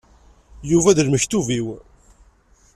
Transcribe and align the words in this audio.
Yuba 0.71 0.95
d 0.97 0.99
lmektub-iw. 1.07 1.67